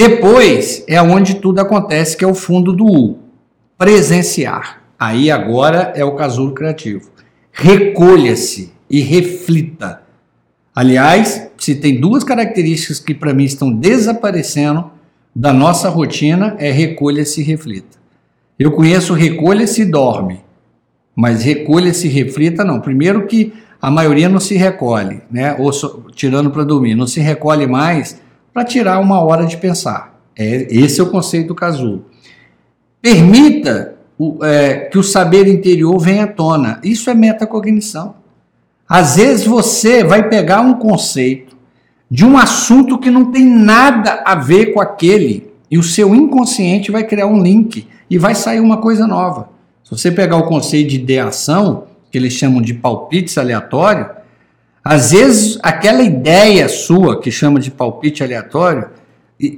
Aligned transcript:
Depois 0.00 0.82
é 0.88 1.02
onde 1.02 1.34
tudo 1.34 1.60
acontece, 1.60 2.16
que 2.16 2.24
é 2.24 2.26
o 2.26 2.34
fundo 2.34 2.72
do 2.72 2.86
U. 2.86 3.18
Presenciar. 3.76 4.82
Aí 4.98 5.30
agora 5.30 5.92
é 5.94 6.02
o 6.02 6.14
casulo 6.14 6.54
criativo. 6.54 7.10
Recolha-se 7.52 8.72
e 8.88 9.02
reflita. 9.02 10.00
Aliás, 10.74 11.50
se 11.58 11.74
tem 11.74 12.00
duas 12.00 12.24
características 12.24 12.98
que 12.98 13.12
para 13.12 13.34
mim 13.34 13.44
estão 13.44 13.70
desaparecendo 13.70 14.90
da 15.36 15.52
nossa 15.52 15.90
rotina, 15.90 16.56
é 16.58 16.70
recolha-se 16.70 17.42
e 17.42 17.44
reflita. 17.44 17.98
Eu 18.58 18.72
conheço 18.72 19.12
recolha-se 19.12 19.82
e 19.82 19.84
dorme, 19.84 20.40
mas 21.14 21.44
recolha-se 21.44 22.06
e 22.06 22.10
reflita 22.10 22.64
não. 22.64 22.80
Primeiro 22.80 23.26
que 23.26 23.52
a 23.82 23.90
maioria 23.90 24.30
não 24.30 24.40
se 24.40 24.54
recolhe, 24.54 25.20
né? 25.30 25.56
Ou 25.58 25.70
so, 25.74 26.06
tirando 26.14 26.50
para 26.50 26.64
dormir, 26.64 26.94
não 26.94 27.06
se 27.06 27.20
recolhe 27.20 27.66
mais 27.66 28.18
para 28.52 28.64
tirar 28.64 28.98
uma 29.00 29.20
hora 29.20 29.46
de 29.46 29.56
pensar. 29.56 30.20
É, 30.36 30.66
esse 30.70 31.00
é 31.00 31.02
o 31.02 31.10
conceito 31.10 31.48
do 31.48 31.54
casulo. 31.54 32.06
Permita 33.00 33.94
o, 34.18 34.44
é, 34.44 34.88
que 34.90 34.98
o 34.98 35.02
saber 35.02 35.46
interior 35.46 35.98
venha 35.98 36.24
à 36.24 36.26
tona. 36.26 36.80
Isso 36.82 37.10
é 37.10 37.14
metacognição. 37.14 38.14
Às 38.88 39.16
vezes 39.16 39.46
você 39.46 40.02
vai 40.02 40.28
pegar 40.28 40.60
um 40.60 40.74
conceito 40.74 41.56
de 42.10 42.24
um 42.24 42.36
assunto 42.36 42.98
que 42.98 43.10
não 43.10 43.30
tem 43.30 43.44
nada 43.44 44.22
a 44.26 44.34
ver 44.34 44.72
com 44.72 44.80
aquele 44.80 45.50
e 45.70 45.78
o 45.78 45.82
seu 45.82 46.14
inconsciente 46.14 46.90
vai 46.90 47.04
criar 47.04 47.26
um 47.26 47.40
link 47.40 47.86
e 48.10 48.18
vai 48.18 48.34
sair 48.34 48.58
uma 48.58 48.78
coisa 48.78 49.06
nova. 49.06 49.50
Se 49.84 49.92
você 49.92 50.10
pegar 50.10 50.36
o 50.36 50.46
conceito 50.46 50.90
de 50.90 50.96
ideação, 50.96 51.84
que 52.10 52.18
eles 52.18 52.32
chamam 52.32 52.60
de 52.60 52.74
palpites 52.74 53.38
aleatórios, 53.38 54.08
às 54.84 55.12
vezes 55.12 55.58
aquela 55.62 56.02
ideia 56.02 56.68
sua, 56.68 57.20
que 57.20 57.30
chama 57.30 57.60
de 57.60 57.70
palpite 57.70 58.22
aleatório, 58.22 58.88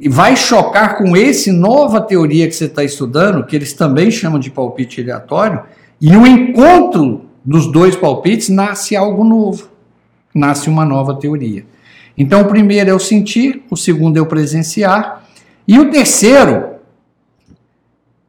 vai 0.09 0.37
chocar 0.37 0.97
com 0.97 1.17
esse 1.17 1.51
nova 1.51 2.01
teoria 2.01 2.47
que 2.47 2.55
você 2.55 2.67
está 2.67 2.85
estudando, 2.85 3.45
que 3.45 3.57
eles 3.57 3.73
também 3.73 4.11
chamam 4.11 4.39
de 4.39 4.51
palpite 4.51 5.01
aleatório, 5.01 5.63
e 6.01 6.17
o 6.17 6.27
encontro 6.27 7.27
dos 7.45 7.71
dois 7.71 7.97
palpites 7.97 8.49
nasce 8.49 8.95
algo 8.95 9.25
novo, 9.25 9.69
nasce 10.35 10.69
uma 10.69 10.85
nova 10.85 11.15
teoria. 11.15 11.65
Então, 12.17 12.43
o 12.43 12.45
primeiro 12.47 12.91
é 12.91 12.95
o 12.95 12.99
sentir, 12.99 13.65
o 13.71 13.77
segundo 13.77 14.19
é 14.19 14.21
o 14.21 14.27
presenciar, 14.27 15.25
e 15.67 15.79
o 15.79 15.91
terceiro, 15.91 16.77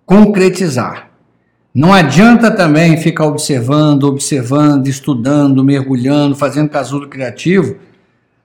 concretizar. 0.05 1.09
Não 1.73 1.91
adianta 1.91 2.51
também 2.51 2.97
ficar 2.97 3.25
observando, 3.25 4.03
observando, 4.03 4.87
estudando, 4.87 5.63
mergulhando, 5.63 6.35
fazendo 6.35 6.69
casulo 6.69 7.09
criativo, 7.09 7.77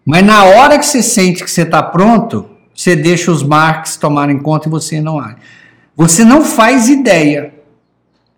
mas 0.02 0.24
na 0.24 0.44
hora 0.44 0.78
que 0.78 0.86
você 0.86 1.02
sente 1.02 1.44
que 1.44 1.50
você 1.50 1.62
está 1.62 1.82
pronto, 1.82 2.48
você 2.74 2.96
deixa 2.96 3.30
os 3.30 3.42
marques 3.42 3.98
tomarem 3.98 4.38
conta 4.38 4.66
e 4.66 4.70
você 4.70 5.00
não 5.00 5.18
há. 5.18 5.36
Você 5.94 6.24
não 6.24 6.42
faz 6.42 6.88
ideia. 6.88 7.52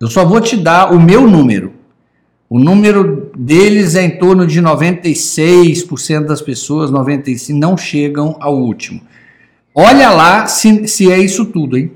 Eu 0.00 0.08
só 0.08 0.24
vou 0.24 0.40
te 0.40 0.56
dar 0.56 0.92
o 0.92 0.98
meu 0.98 1.28
número. 1.28 1.74
O 2.48 2.58
número 2.58 3.30
deles 3.36 3.94
é 3.94 4.02
em 4.02 4.18
torno 4.18 4.44
de 4.44 4.60
96% 4.60 6.26
das 6.26 6.42
pessoas, 6.42 6.90
95% 6.90 7.50
não 7.50 7.76
chegam 7.76 8.36
ao 8.40 8.56
último. 8.56 9.02
Olha 9.72 10.10
lá 10.10 10.46
se, 10.46 10.88
se 10.88 11.12
é 11.12 11.18
isso 11.18 11.44
tudo, 11.44 11.78
hein? 11.78 11.92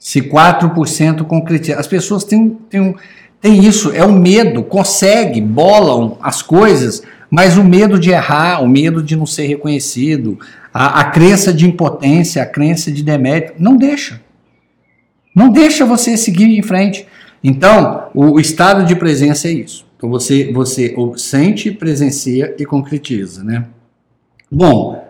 Se 0.00 0.22
4% 0.22 1.24
concretiza. 1.24 1.78
As 1.78 1.86
pessoas 1.86 2.24
têm, 2.24 2.56
têm, 2.70 2.96
têm 3.40 3.64
isso, 3.64 3.92
é 3.92 4.02
o 4.02 4.10
medo, 4.10 4.64
consegue, 4.64 5.40
bolam 5.40 6.16
as 6.22 6.40
coisas, 6.40 7.02
mas 7.30 7.58
o 7.58 7.62
medo 7.62 7.98
de 7.98 8.10
errar, 8.10 8.62
o 8.62 8.68
medo 8.68 9.02
de 9.02 9.14
não 9.14 9.26
ser 9.26 9.46
reconhecido, 9.46 10.38
a, 10.72 11.00
a 11.00 11.04
crença 11.04 11.52
de 11.52 11.66
impotência, 11.66 12.42
a 12.42 12.46
crença 12.46 12.90
de 12.90 13.02
demérito, 13.02 13.52
não 13.58 13.76
deixa. 13.76 14.20
Não 15.36 15.50
deixa 15.50 15.84
você 15.84 16.16
seguir 16.16 16.46
em 16.46 16.62
frente. 16.62 17.06
Então, 17.44 18.08
o, 18.14 18.32
o 18.32 18.40
estado 18.40 18.84
de 18.84 18.96
presença 18.96 19.48
é 19.48 19.52
isso. 19.52 19.86
Então 20.00 20.08
você, 20.08 20.50
você 20.50 20.94
sente, 21.18 21.70
presencia 21.70 22.56
e 22.58 22.64
concretiza, 22.64 23.44
né? 23.44 23.66
Bom, 24.50 25.06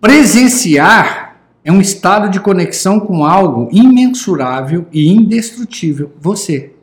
presenciar 0.00 1.23
é 1.64 1.72
um 1.72 1.80
estado 1.80 2.28
de 2.28 2.38
conexão 2.38 3.00
com 3.00 3.24
algo 3.24 3.68
imensurável 3.72 4.86
e 4.92 5.10
indestrutível, 5.10 6.12
você. 6.20 6.74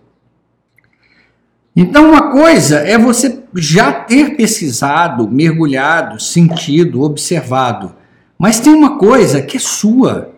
Então, 1.75 2.09
uma 2.09 2.31
coisa 2.31 2.79
é 2.79 2.97
você 2.97 3.43
já 3.55 3.93
ter 3.93 4.35
pesquisado, 4.35 5.29
mergulhado, 5.29 6.19
sentido, 6.19 7.01
observado. 7.01 7.95
Mas 8.37 8.59
tem 8.59 8.73
uma 8.73 8.97
coisa 8.97 9.41
que 9.41 9.55
é 9.55 9.59
sua, 9.59 10.33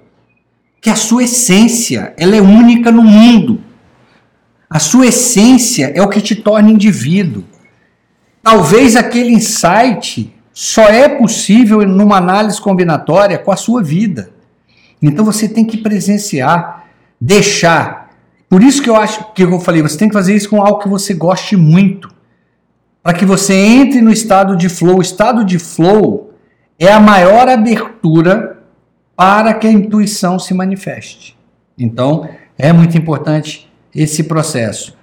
que 0.81 0.89
é 0.89 0.93
a 0.93 0.97
sua 0.97 1.23
essência, 1.23 2.13
ela 2.17 2.35
é 2.35 2.41
única 2.41 2.91
no 2.91 3.01
mundo. 3.01 3.61
A 4.69 4.77
sua 4.77 5.07
essência 5.07 5.91
é 5.95 6.01
o 6.01 6.09
que 6.09 6.19
te 6.21 6.35
torna 6.35 6.69
indivíduo. 6.69 7.45
Talvez 8.43 8.95
aquele 8.95 9.31
insight 9.31 10.33
só 10.53 10.83
é 10.83 11.09
possível 11.09 11.87
numa 11.87 12.17
análise 12.17 12.61
combinatória 12.61 13.39
com 13.39 13.51
a 13.51 13.55
sua 13.55 13.81
vida. 13.81 14.32
Então 15.03 15.25
você 15.25 15.49
tem 15.49 15.65
que 15.65 15.77
presenciar, 15.77 16.85
deixar. 17.19 18.09
Por 18.49 18.63
isso 18.63 18.81
que 18.81 18.89
eu 18.89 18.95
acho 18.95 19.33
que 19.33 19.43
eu 19.43 19.59
falei, 19.59 19.81
você 19.81 19.97
tem 19.97 20.07
que 20.07 20.13
fazer 20.13 20.33
isso 20.33 20.49
com 20.49 20.61
algo 20.61 20.79
que 20.79 20.87
você 20.87 21.13
goste 21.13 21.57
muito. 21.57 22.09
Para 23.03 23.13
que 23.13 23.25
você 23.25 23.53
entre 23.53 24.01
no 24.01 24.11
estado 24.11 24.55
de 24.55 24.69
flow. 24.69 24.97
O 24.97 25.01
estado 25.01 25.43
de 25.43 25.59
flow 25.59 26.33
é 26.79 26.91
a 26.91 27.01
maior 27.01 27.49
abertura 27.49 28.63
para 29.15 29.53
que 29.53 29.67
a 29.67 29.71
intuição 29.71 30.39
se 30.39 30.53
manifeste. 30.53 31.37
Então, 31.77 32.29
é 32.57 32.71
muito 32.71 32.97
importante 32.97 33.69
esse 33.93 34.23
processo. 34.23 34.95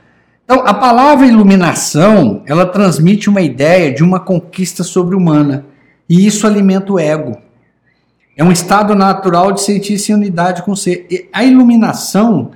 Então, 0.45 0.67
a 0.67 0.75
palavra 0.75 1.27
iluminação, 1.27 2.43
ela 2.47 2.67
transmite 2.67 3.29
uma 3.29 3.41
ideia 3.41 3.93
de 3.93 4.03
uma 4.03 4.19
conquista 4.19 4.83
sobre-humana, 4.83 5.67
e 6.09 6.27
isso 6.27 6.47
alimenta 6.47 6.93
o 6.93 6.99
ego. 6.99 7.39
É 8.37 8.45
um 8.45 8.53
estado 8.53 8.95
natural 8.95 9.53
de 9.53 9.61
sentir-se 9.61 10.13
em 10.13 10.15
unidade 10.15 10.63
com 10.63 10.73
o 10.73 10.77
ser. 10.77 11.07
E 11.11 11.29
a 11.33 11.45
iluminação, 11.45 12.53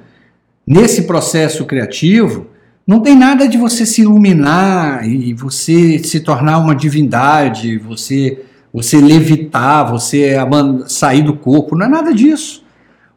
nesse 0.67 1.03
processo 1.03 1.65
criativo, 1.65 2.47
não 2.87 3.01
tem 3.01 3.17
nada 3.17 3.49
de 3.49 3.57
você 3.57 3.87
se 3.87 4.03
iluminar 4.03 5.09
e 5.09 5.33
você 5.33 5.99
se 5.99 6.21
tornar 6.21 6.59
uma 6.59 6.75
divindade, 6.75 7.79
você, 7.79 8.45
você 8.73 9.01
levitar, 9.01 9.91
você 9.91 10.37
sair 10.87 11.23
do 11.23 11.35
corpo, 11.35 11.77
não 11.77 11.87
é 11.87 11.89
nada 11.89 12.13
disso. 12.13 12.65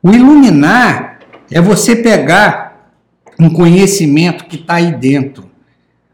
O 0.01 0.11
iluminar 0.11 1.19
é 1.51 1.61
você 1.61 1.95
pegar 1.95 2.91
um 3.39 3.49
conhecimento 3.49 4.45
que 4.45 4.55
está 4.55 4.75
aí 4.75 4.93
dentro 4.93 5.49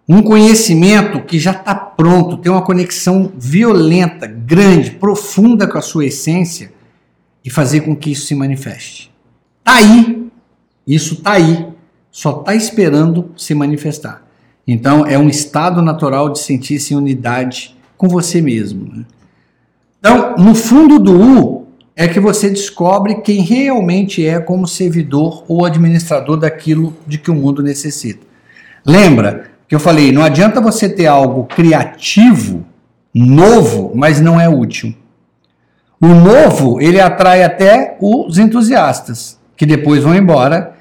um 0.08 0.22
conhecimento 0.22 1.22
que 1.22 1.40
já 1.40 1.52
está 1.52 1.74
pronto, 1.74 2.38
tem 2.38 2.52
uma 2.52 2.62
conexão 2.62 3.32
violenta, 3.38 4.28
grande, 4.28 4.92
profunda 4.92 5.68
com 5.68 5.78
a 5.78 5.82
sua 5.82 6.06
essência 6.06 6.74
e 7.44 7.50
fazer 7.50 7.82
com 7.82 7.96
que 7.96 8.12
isso 8.12 8.26
se 8.26 8.36
manifeste. 8.36 9.12
Está 9.60 9.76
aí, 9.76 10.28
isso 10.86 11.16
está 11.16 11.34
aí, 11.34 11.68
só 12.12 12.40
está 12.40 12.54
esperando 12.54 13.32
se 13.38 13.56
manifestar. 13.56 14.24
Então 14.68 15.06
é 15.06 15.18
um 15.18 15.30
estado 15.30 15.82
natural 15.82 16.30
de 16.30 16.40
sentir-se 16.40 16.94
em 16.94 16.98
unidade 16.98 17.76
com 17.98 18.08
você 18.08 18.42
mesmo. 18.42 18.94
Né? 18.94 19.06
Então, 20.00 20.36
no 20.38 20.54
fundo 20.54 21.00
do 21.00 21.18
U 21.18 21.68
é 21.96 22.08
que 22.08 22.20
você 22.20 22.50
descobre 22.50 23.22
quem 23.22 23.42
realmente 23.42 24.26
é 24.26 24.40
como 24.40 24.68
servidor 24.68 25.46
ou 25.48 25.66
administrador 25.66 26.36
daquilo 26.38 26.94
de 27.08 27.18
que 27.18 27.32
o 27.32 27.36
mundo 27.36 27.64
necessita. 27.64 28.26
Lembra, 28.86 29.53
que 29.74 29.76
eu 29.76 29.80
falei, 29.80 30.12
não 30.12 30.22
adianta 30.22 30.62
você 30.62 30.88
ter 30.88 31.08
algo 31.08 31.46
criativo, 31.46 32.64
novo, 33.12 33.92
mas 33.96 34.22
não 34.22 34.40
é 34.40 34.48
útil. 34.48 34.94
O 36.00 36.10
novo, 36.10 36.80
ele 36.80 37.02
atrai 37.02 37.42
até 37.42 37.98
os 38.00 38.38
entusiastas, 38.38 39.40
que 39.58 39.66
depois 39.66 40.04
vão 40.04 40.14
embora 40.14 40.76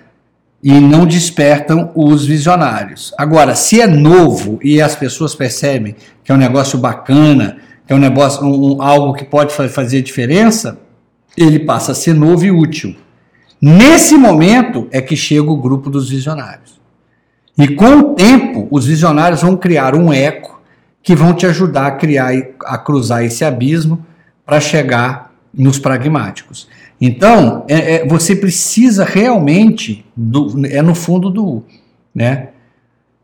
e 0.63 0.79
não 0.79 1.07
despertam 1.07 1.91
os 1.95 2.27
visionários. 2.27 3.15
Agora, 3.17 3.55
se 3.55 3.81
é 3.81 3.87
novo 3.87 4.59
e 4.63 4.83
as 4.83 4.95
pessoas 4.95 5.35
percebem 5.35 5.97
que 6.23 6.31
é 6.31 6.35
um 6.35 6.39
negócio 6.39 6.79
bacana, 6.79 7.57
que 7.87 7.95
é 7.95 7.97
um 7.97 7.99
negócio, 7.99 8.45
um, 8.45 8.75
um, 8.75 8.83
algo 8.83 9.15
que 9.15 9.25
pode 9.25 9.55
fazer 9.55 10.03
diferença, 10.03 10.79
ele 11.35 11.61
passa 11.61 11.93
a 11.93 11.95
ser 11.95 12.13
novo 12.13 12.45
e 12.45 12.51
útil. 12.51 12.95
Nesse 13.59 14.19
momento 14.19 14.87
é 14.91 15.01
que 15.01 15.17
chega 15.17 15.51
o 15.51 15.57
grupo 15.57 15.89
dos 15.89 16.11
visionários. 16.11 16.82
E 17.59 17.69
com 17.69 17.99
o 17.99 18.15
tempo, 18.15 18.67
os 18.71 18.87
visionários 18.87 19.43
vão 19.43 19.57
criar 19.57 19.95
um 19.95 20.13
eco 20.13 20.61
que 21.03 21.15
vão 21.15 21.35
te 21.35 21.47
ajudar 21.47 21.87
a 21.87 21.91
criar 21.93 22.33
a 22.65 22.79
cruzar 22.79 23.25
esse 23.25 23.45
abismo 23.45 24.05
para 24.47 24.61
chegar 24.61 25.33
nos 25.53 25.79
pragmáticos. 25.79 26.69
Então, 27.01 27.65
é, 27.69 27.97
é, 27.97 28.07
você 28.07 28.37
precisa 28.37 29.05
realmente 29.05 30.05
do, 30.17 30.65
é 30.67 30.81
no 30.81 30.95
fundo 30.95 31.29
do 31.29 31.65
né? 32.15 32.49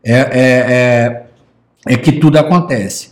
É, 0.03 0.13
é, 0.13 0.23
é, 0.31 1.23
é 1.87 1.97
que 1.97 2.13
tudo 2.13 2.37
acontece. 2.37 3.11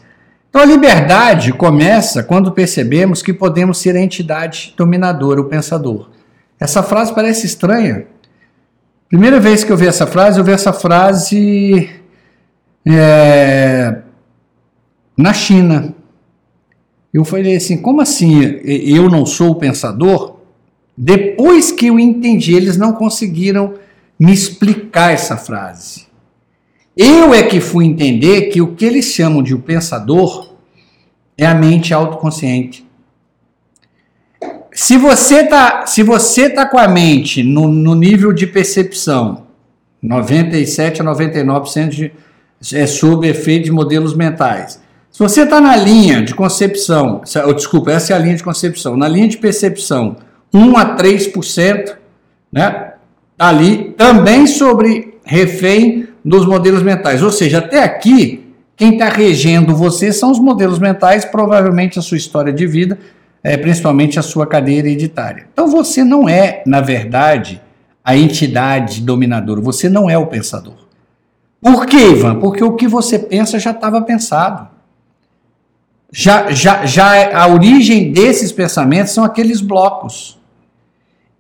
Então 0.50 0.62
a 0.62 0.66
liberdade 0.66 1.54
começa 1.54 2.24
quando 2.24 2.52
percebemos 2.52 3.22
que 3.22 3.34
podemos 3.34 3.78
ser 3.78 3.96
a 3.96 4.02
entidade 4.02 4.74
dominadora, 4.76 5.42
o 5.42 5.46
pensador. 5.46 6.10
Essa 6.60 6.82
frase 6.82 7.14
parece 7.14 7.46
estranha. 7.46 8.06
Primeira 9.10 9.40
vez 9.40 9.64
que 9.64 9.72
eu 9.72 9.78
vi 9.78 9.88
essa 9.88 10.06
frase, 10.06 10.38
eu 10.38 10.44
vi 10.44 10.52
essa 10.52 10.74
frase 10.74 11.90
é, 12.86 14.02
na 15.16 15.34
China. 15.34 15.96
Eu 17.14 17.24
falei 17.24 17.56
assim: 17.56 17.78
como 17.78 18.02
assim 18.02 18.42
eu 18.66 19.10
não 19.10 19.26
sou 19.26 19.52
o 19.52 19.56
pensador? 19.56 20.38
Depois 20.98 21.72
que 21.72 21.88
eu 21.88 22.00
entendi, 22.00 22.54
eles 22.54 22.76
não 22.76 22.92
conseguiram 22.92 23.76
me 24.20 24.34
explicar 24.34 25.14
essa 25.14 25.38
frase. 25.38 26.08
Eu 26.96 27.34
é 27.34 27.44
que 27.44 27.62
fui 27.62 27.86
entender 27.86 28.48
que 28.48 28.62
o 28.62 28.76
que 28.76 28.84
eles 28.84 29.06
chamam 29.06 29.44
de 29.44 29.54
o 29.54 29.60
pensador 29.60 30.56
é 31.38 31.46
a 31.46 31.54
mente 31.54 31.94
autoconsciente. 31.94 32.87
Se 34.80 34.96
você 34.96 35.44
tá, 35.44 35.88
se 35.88 36.04
você 36.04 36.48
tá 36.52 36.64
com 36.64 36.78
a 36.78 36.88
mente 36.88 37.42
no, 37.42 37.68
no 37.68 37.96
nível 37.96 38.32
de 38.32 38.46
percepção, 38.46 39.48
97 40.04 41.02
a 41.02 41.06
99% 41.06 41.90
de, 41.90 42.12
é 42.76 42.86
sob 42.86 43.28
efeito 43.28 43.66
de 43.66 43.72
modelos 43.72 44.16
mentais. 44.16 44.80
Se 45.10 45.18
você 45.18 45.42
está 45.42 45.60
na 45.60 45.76
linha 45.76 46.22
de 46.22 46.36
concepção, 46.36 47.24
desculpa, 47.56 47.92
essa 47.92 48.14
é 48.14 48.16
a 48.16 48.20
linha 48.20 48.36
de 48.36 48.44
concepção, 48.44 48.96
na 48.96 49.08
linha 49.08 49.28
de 49.28 49.40
percepção, 49.40 50.18
1 50.54 50.78
a 50.78 50.96
3%, 50.96 51.96
né? 52.52 52.94
Ali 53.40 53.96
também 53.98 54.46
sobre 54.46 55.18
refém 55.26 56.08
dos 56.24 56.46
modelos 56.46 56.84
mentais. 56.84 57.24
Ou 57.24 57.32
seja, 57.32 57.58
até 57.58 57.82
aqui, 57.82 58.46
quem 58.76 58.94
está 58.94 59.10
regendo 59.10 59.76
você 59.76 60.14
são 60.14 60.30
os 60.30 60.40
modelos 60.40 60.78
mentais, 60.78 61.26
provavelmente 61.26 61.98
a 61.98 62.02
sua 62.04 62.18
história 62.18 62.54
de 62.54 62.68
vida, 62.68 63.00
é, 63.44 63.56
principalmente 63.58 64.20
a 64.20 64.22
sua 64.22 64.46
cadeia 64.46 64.80
hereditária. 64.80 65.48
Então 65.52 65.68
você 65.68 66.04
não 66.04 66.28
é, 66.28 66.64
na 66.66 66.82
verdade, 66.82 67.62
a 68.04 68.16
entidade 68.16 69.02
dominadora, 69.02 69.62
você 69.62 69.90
não 69.90 70.10
é 70.10 70.18
o 70.18 70.28
pensador. 70.28 70.88
Por 71.62 71.86
quê, 71.86 72.12
Ivan? 72.12 72.40
Porque 72.40 72.64
o 72.64 72.76
que 72.76 72.88
você 72.88 73.20
pensa 73.20 73.60
já 73.60 73.72
estava 73.72 74.02
pensado. 74.02 74.70
Já, 76.12 76.52
já, 76.52 76.86
já 76.86 77.16
é, 77.16 77.34
a 77.34 77.48
origem 77.48 78.12
desses 78.12 78.52
pensamentos 78.52 79.14
são 79.14 79.24
aqueles 79.24 79.60
blocos. 79.60 80.40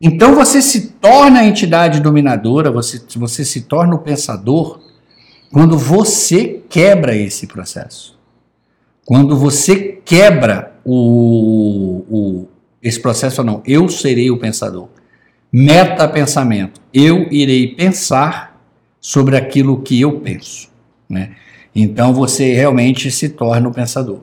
Então 0.01 0.35
você 0.35 0.61
se 0.61 0.89
torna 0.91 1.39
a 1.39 1.45
entidade 1.45 1.99
dominadora, 1.99 2.69
você, 2.69 3.01
você 3.15 3.43
se 3.43 3.61
torna 3.61 3.95
o 3.95 3.99
pensador 3.99 4.79
quando 5.51 5.77
você 5.77 6.61
quebra 6.69 7.15
esse 7.15 7.47
processo. 7.47 8.17
Quando 9.05 9.37
você 9.37 9.99
quebra 10.03 10.73
o, 10.89 12.05
o, 12.09 12.47
esse 12.81 12.97
processo, 12.97 13.43
não, 13.43 13.61
eu 13.65 13.89
serei 13.89 14.31
o 14.31 14.37
pensador. 14.37 14.87
Meta 15.51 16.07
pensamento, 16.07 16.79
eu 16.93 17.27
irei 17.29 17.75
pensar 17.75 18.57
sobre 19.01 19.35
aquilo 19.35 19.81
que 19.81 19.99
eu 19.99 20.21
penso. 20.21 20.69
Né? 21.09 21.31
Então 21.75 22.13
você 22.13 22.53
realmente 22.53 23.11
se 23.11 23.29
torna 23.29 23.67
o 23.67 23.73
pensador. 23.73 24.21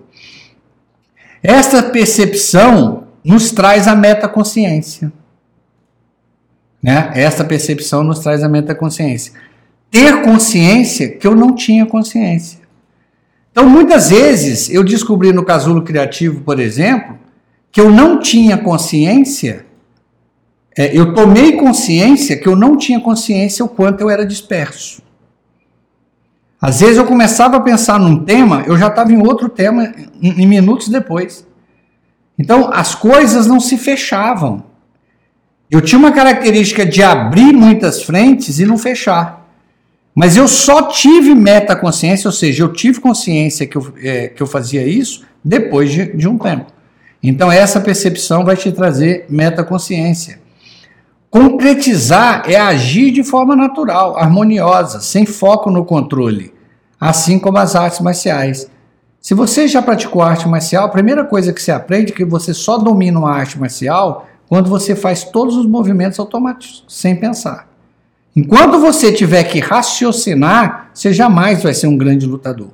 Essa 1.42 1.82
percepção 1.82 3.08
nos 3.22 3.50
traz 3.50 3.86
a 3.86 3.94
metaconsciência. 3.94 5.12
Né? 6.82 7.10
Essa 7.14 7.44
percepção 7.44 8.02
nos 8.02 8.20
traz 8.20 8.42
a 8.42 8.48
metaconsciência. 8.48 9.34
Ter 9.90 10.22
consciência 10.22 11.10
que 11.10 11.26
eu 11.26 11.34
não 11.34 11.54
tinha 11.54 11.84
consciência. 11.84 12.63
Então, 13.54 13.70
muitas 13.70 14.10
vezes, 14.10 14.68
eu 14.68 14.82
descobri 14.82 15.32
no 15.32 15.44
casulo 15.44 15.82
criativo, 15.82 16.40
por 16.40 16.58
exemplo, 16.58 17.16
que 17.70 17.80
eu 17.80 17.88
não 17.88 18.18
tinha 18.18 18.58
consciência, 18.58 19.64
é, 20.76 20.90
eu 20.92 21.14
tomei 21.14 21.52
consciência 21.52 22.36
que 22.36 22.48
eu 22.48 22.56
não 22.56 22.76
tinha 22.76 22.98
consciência 22.98 23.64
o 23.64 23.68
quanto 23.68 24.00
eu 24.00 24.10
era 24.10 24.26
disperso. 24.26 25.00
Às 26.60 26.80
vezes 26.80 26.96
eu 26.96 27.04
começava 27.04 27.56
a 27.58 27.60
pensar 27.60 28.00
num 28.00 28.24
tema, 28.24 28.64
eu 28.66 28.76
já 28.76 28.88
estava 28.88 29.12
em 29.12 29.24
outro 29.24 29.48
tema 29.48 29.94
em, 30.20 30.42
em 30.42 30.46
minutos 30.48 30.88
depois. 30.88 31.46
Então, 32.36 32.72
as 32.72 32.96
coisas 32.96 33.46
não 33.46 33.60
se 33.60 33.78
fechavam. 33.78 34.64
Eu 35.70 35.80
tinha 35.80 35.98
uma 36.00 36.10
característica 36.10 36.84
de 36.84 37.04
abrir 37.04 37.52
muitas 37.52 38.02
frentes 38.02 38.58
e 38.58 38.66
não 38.66 38.76
fechar. 38.76 39.43
Mas 40.14 40.36
eu 40.36 40.46
só 40.46 40.82
tive 40.88 41.34
metaconsciência, 41.34 42.28
ou 42.28 42.32
seja, 42.32 42.62
eu 42.62 42.72
tive 42.72 43.00
consciência 43.00 43.66
que 43.66 43.76
eu, 43.76 43.92
é, 44.00 44.28
que 44.28 44.42
eu 44.42 44.46
fazia 44.46 44.86
isso 44.86 45.24
depois 45.44 45.90
de, 45.90 46.16
de 46.16 46.28
um 46.28 46.38
tempo. 46.38 46.66
Então, 47.22 47.50
essa 47.50 47.80
percepção 47.80 48.44
vai 48.44 48.56
te 48.56 48.70
trazer 48.70 49.26
metaconsciência. 49.28 50.40
Concretizar 51.30 52.44
é 52.48 52.54
agir 52.54 53.10
de 53.10 53.24
forma 53.24 53.56
natural, 53.56 54.16
harmoniosa, 54.16 55.00
sem 55.00 55.26
foco 55.26 55.68
no 55.68 55.84
controle, 55.84 56.54
assim 57.00 57.40
como 57.40 57.58
as 57.58 57.74
artes 57.74 57.98
marciais. 57.98 58.70
Se 59.20 59.34
você 59.34 59.66
já 59.66 59.82
praticou 59.82 60.22
arte 60.22 60.46
marcial, 60.46 60.84
a 60.84 60.90
primeira 60.90 61.24
coisa 61.24 61.52
que 61.52 61.60
você 61.60 61.72
aprende 61.72 62.12
é 62.12 62.14
que 62.14 62.24
você 62.24 62.54
só 62.54 62.78
domina 62.78 63.18
uma 63.18 63.32
arte 63.32 63.58
marcial 63.58 64.28
quando 64.46 64.68
você 64.68 64.94
faz 64.94 65.24
todos 65.24 65.56
os 65.56 65.66
movimentos 65.66 66.20
automáticos, 66.20 66.84
sem 66.86 67.16
pensar. 67.16 67.73
Enquanto 68.36 68.80
você 68.80 69.12
tiver 69.12 69.44
que 69.44 69.60
raciocinar, 69.60 70.90
você 70.92 71.12
jamais 71.12 71.62
vai 71.62 71.72
ser 71.72 71.86
um 71.86 71.96
grande 71.96 72.26
lutador. 72.26 72.70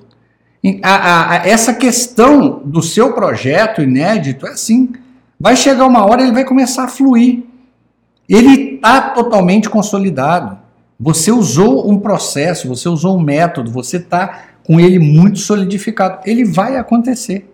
A, 0.83 0.95
a, 0.95 1.31
a, 1.31 1.37
essa 1.47 1.75
questão 1.75 2.63
do 2.65 2.83
seu 2.83 3.13
projeto 3.13 3.83
inédito 3.83 4.47
é 4.47 4.51
assim. 4.51 4.93
Vai 5.39 5.57
chegar 5.57 5.87
uma 5.87 6.05
hora 6.05 6.23
ele 6.23 6.33
vai 6.33 6.45
começar 6.45 6.85
a 6.85 6.89
fluir. 6.89 7.43
Ele 8.29 8.75
está 8.75 9.01
totalmente 9.11 9.69
consolidado. 9.69 10.59
Você 10.99 11.33
usou 11.33 11.91
um 11.91 11.99
processo, 11.99 12.69
você 12.69 12.89
usou 12.89 13.17
um 13.17 13.23
método, 13.23 13.71
você 13.71 13.97
está 13.97 14.45
com 14.65 14.79
ele 14.79 14.99
muito 14.99 15.39
solidificado. 15.39 16.21
Ele 16.27 16.45
vai 16.45 16.77
acontecer. 16.77 17.53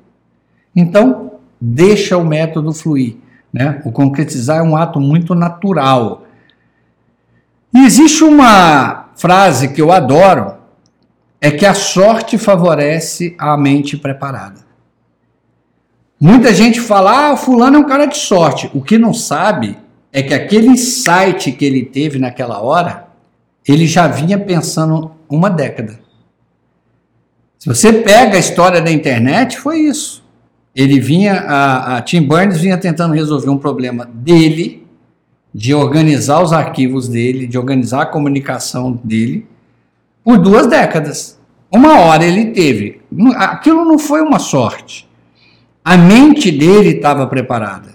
Então, 0.74 1.32
deixa 1.60 2.16
o 2.16 2.24
método 2.24 2.72
fluir. 2.72 3.16
Né? 3.52 3.80
O 3.84 3.92
concretizar 3.92 4.58
é 4.58 4.62
um 4.62 4.76
ato 4.76 5.00
muito 5.00 5.34
natural. 5.34 6.25
E 7.76 7.84
existe 7.84 8.24
uma 8.24 9.10
frase 9.16 9.68
que 9.68 9.82
eu 9.82 9.92
adoro, 9.92 10.54
é 11.38 11.50
que 11.50 11.66
a 11.66 11.74
sorte 11.74 12.38
favorece 12.38 13.36
a 13.38 13.54
mente 13.54 13.98
preparada. 13.98 14.64
Muita 16.18 16.54
gente 16.54 16.80
fala, 16.80 17.32
ah, 17.32 17.36
fulano 17.36 17.76
é 17.76 17.78
um 17.78 17.86
cara 17.86 18.06
de 18.06 18.16
sorte. 18.16 18.70
O 18.72 18.80
que 18.80 18.96
não 18.96 19.12
sabe 19.12 19.76
é 20.10 20.22
que 20.22 20.32
aquele 20.32 20.68
insight 20.68 21.52
que 21.52 21.66
ele 21.66 21.84
teve 21.84 22.18
naquela 22.18 22.62
hora, 22.62 23.08
ele 23.68 23.86
já 23.86 24.06
vinha 24.06 24.38
pensando 24.38 25.10
uma 25.28 25.50
década. 25.50 26.00
Se 27.58 27.68
você 27.68 27.92
pega 27.92 28.38
a 28.38 28.40
história 28.40 28.80
da 28.80 28.90
internet, 28.90 29.58
foi 29.58 29.80
isso. 29.80 30.24
Ele 30.74 30.98
vinha, 30.98 31.40
a, 31.40 31.98
a 31.98 32.00
Tim 32.00 32.22
Burns 32.22 32.58
vinha 32.58 32.78
tentando 32.78 33.12
resolver 33.12 33.50
um 33.50 33.58
problema 33.58 34.08
dele, 34.10 34.85
de 35.56 35.72
organizar 35.72 36.42
os 36.42 36.52
arquivos 36.52 37.08
dele, 37.08 37.46
de 37.46 37.56
organizar 37.56 38.02
a 38.02 38.06
comunicação 38.06 39.00
dele, 39.02 39.46
por 40.22 40.36
duas 40.36 40.66
décadas. 40.66 41.40
Uma 41.72 41.98
hora 41.98 42.26
ele 42.26 42.50
teve. 42.50 43.00
Aquilo 43.36 43.82
não 43.82 43.98
foi 43.98 44.20
uma 44.20 44.38
sorte. 44.38 45.08
A 45.82 45.96
mente 45.96 46.50
dele 46.50 46.96
estava 46.96 47.26
preparada. 47.26 47.94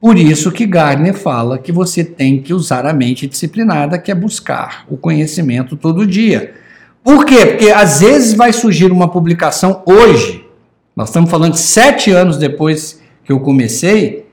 Por 0.00 0.16
isso 0.16 0.52
que 0.52 0.64
Gardner 0.64 1.12
fala 1.12 1.58
que 1.58 1.72
você 1.72 2.04
tem 2.04 2.40
que 2.40 2.54
usar 2.54 2.86
a 2.86 2.92
mente 2.92 3.26
disciplinada, 3.26 3.98
que 3.98 4.12
é 4.12 4.14
buscar 4.14 4.84
o 4.88 4.96
conhecimento 4.96 5.76
todo 5.76 6.06
dia. 6.06 6.54
Por 7.02 7.26
quê? 7.26 7.44
Porque 7.44 7.70
às 7.70 8.02
vezes 8.02 8.34
vai 8.34 8.52
surgir 8.52 8.92
uma 8.92 9.08
publicação 9.08 9.82
hoje, 9.84 10.46
nós 10.94 11.08
estamos 11.08 11.28
falando 11.28 11.56
sete 11.56 12.12
anos 12.12 12.38
depois 12.38 13.00
que 13.24 13.32
eu 13.32 13.40
comecei, 13.40 14.26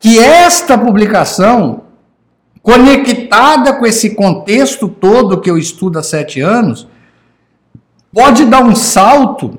que 0.00 0.18
esta 0.18 0.76
publicação 0.76 1.83
conectada 2.64 3.74
com 3.74 3.84
esse 3.84 4.14
contexto 4.14 4.88
todo 4.88 5.38
que 5.38 5.50
eu 5.50 5.58
estudo 5.58 5.98
há 5.98 6.02
sete 6.02 6.40
anos, 6.40 6.88
pode 8.10 8.46
dar 8.46 8.64
um 8.64 8.74
salto 8.74 9.58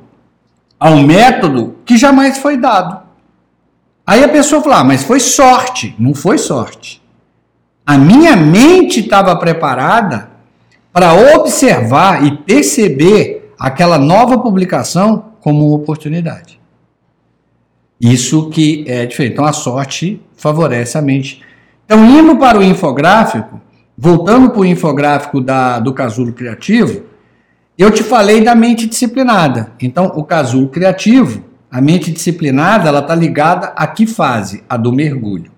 ao 0.79 0.97
método 0.97 1.75
que 1.85 1.97
jamais 1.97 2.39
foi 2.39 2.57
dado. 2.57 3.05
Aí 4.07 4.23
a 4.23 4.27
pessoa 4.27 4.59
fala, 4.59 4.79
ah, 4.79 4.83
mas 4.83 5.03
foi 5.03 5.19
sorte. 5.19 5.95
Não 5.99 6.15
foi 6.15 6.39
sorte. 6.39 6.99
A 7.85 7.95
minha 7.95 8.35
mente 8.35 9.01
estava 9.01 9.35
preparada 9.35 10.31
para 10.91 11.13
observar 11.35 12.25
e 12.25 12.37
perceber 12.37 13.53
aquela 13.59 13.99
nova 13.99 14.39
publicação 14.39 15.33
como 15.39 15.75
oportunidade. 15.75 16.59
Isso 18.01 18.49
que 18.49 18.83
é 18.87 19.05
diferente. 19.05 19.33
Então 19.33 19.45
a 19.45 19.53
sorte 19.53 20.19
favorece 20.35 20.97
a 20.97 21.03
mente 21.03 21.43
então, 21.85 22.03
indo 22.03 22.35
para 22.37 22.57
o 22.57 22.63
infográfico, 22.63 23.61
voltando 23.95 24.49
para 24.49 24.59
o 24.59 24.65
infográfico 24.65 25.39
da, 25.39 25.79
do 25.79 25.93
casulo 25.93 26.33
criativo, 26.33 27.03
eu 27.77 27.91
te 27.91 28.03
falei 28.03 28.43
da 28.43 28.55
mente 28.55 28.87
disciplinada. 28.87 29.71
Então, 29.79 30.07
o 30.15 30.23
casulo 30.23 30.67
criativo, 30.67 31.43
A 31.69 31.81
mente 31.81 32.09
disciplinada, 32.09 32.87
ela 32.87 32.99
está 32.99 33.13
ligada 33.13 33.73
a 33.75 33.85
que 33.85 34.07
fase? 34.07 34.63
A 34.69 34.77
do 34.77 34.93
mergulho. 34.93 35.51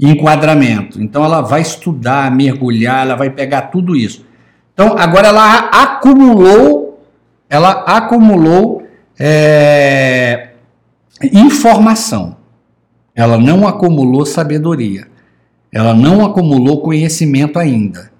Enquadramento. 0.00 1.00
Então 1.00 1.24
ela 1.24 1.40
vai 1.40 1.60
estudar, 1.60 2.34
mergulhar, 2.34 3.06
ela 3.06 3.14
vai 3.14 3.30
pegar 3.30 3.62
tudo 3.62 3.94
isso. 3.94 4.26
Então 4.74 4.96
agora 4.98 5.28
ela 5.28 5.70
acumulou, 5.70 7.04
ela 7.48 7.84
acumulou 7.86 8.82
é, 9.16 10.48
informação. 11.32 12.36
Ela 13.14 13.38
não 13.38 13.68
acumulou 13.68 14.26
sabedoria. 14.26 15.09
Ela 15.72 15.94
não 15.94 16.24
acumulou 16.24 16.82
conhecimento 16.82 17.58
ainda. 17.58 18.10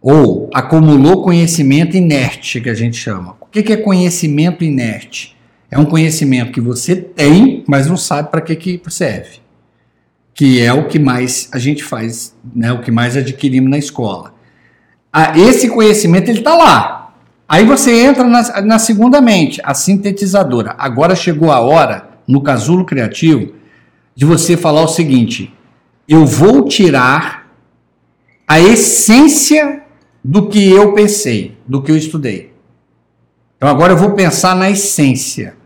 Ou 0.00 0.50
acumulou 0.52 1.22
conhecimento 1.22 1.96
inerte, 1.96 2.60
que 2.60 2.68
a 2.68 2.74
gente 2.74 2.96
chama. 2.96 3.36
O 3.40 3.46
que 3.46 3.72
é 3.72 3.76
conhecimento 3.76 4.62
inerte? 4.62 5.34
É 5.70 5.78
um 5.78 5.84
conhecimento 5.84 6.52
que 6.52 6.60
você 6.60 6.94
tem, 6.94 7.64
mas 7.66 7.86
não 7.86 7.96
sabe 7.96 8.30
para 8.30 8.40
que, 8.40 8.54
que 8.54 8.80
serve. 8.92 9.38
Que 10.34 10.60
é 10.60 10.72
o 10.72 10.88
que 10.88 10.98
mais 10.98 11.48
a 11.52 11.58
gente 11.58 11.82
faz, 11.82 12.34
né, 12.54 12.72
o 12.72 12.80
que 12.80 12.90
mais 12.90 13.16
adquirimos 13.16 13.70
na 13.70 13.78
escola. 13.78 14.34
Ah, 15.12 15.38
esse 15.38 15.68
conhecimento 15.68 16.28
ele 16.28 16.40
está 16.40 16.56
lá. 16.56 17.14
Aí 17.48 17.64
você 17.64 18.04
entra 18.04 18.24
na, 18.24 18.62
na 18.62 18.78
segunda 18.78 19.20
mente, 19.20 19.60
a 19.64 19.74
sintetizadora. 19.74 20.74
Agora 20.76 21.14
chegou 21.14 21.52
a 21.52 21.60
hora, 21.60 22.08
no 22.26 22.42
casulo 22.42 22.84
criativo, 22.84 23.54
de 24.14 24.24
você 24.24 24.56
falar 24.56 24.82
o 24.82 24.88
seguinte: 24.88 25.53
eu 26.08 26.26
vou 26.26 26.64
tirar 26.64 27.50
a 28.46 28.60
essência 28.60 29.82
do 30.22 30.48
que 30.48 30.70
eu 30.70 30.92
pensei, 30.92 31.56
do 31.66 31.82
que 31.82 31.90
eu 31.90 31.96
estudei. 31.96 32.52
Então 33.56 33.68
agora 33.68 33.92
eu 33.92 33.96
vou 33.96 34.12
pensar 34.12 34.54
na 34.54 34.70
essência. 34.70 35.56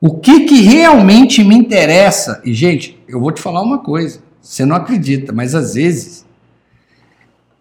O 0.00 0.18
que, 0.18 0.40
que 0.40 0.62
realmente 0.62 1.44
me 1.44 1.54
interessa? 1.54 2.40
E, 2.44 2.52
gente, 2.52 3.00
eu 3.06 3.20
vou 3.20 3.30
te 3.30 3.40
falar 3.40 3.62
uma 3.62 3.78
coisa. 3.78 4.20
Você 4.40 4.64
não 4.64 4.74
acredita, 4.74 5.32
mas 5.32 5.54
às 5.54 5.74
vezes 5.74 6.26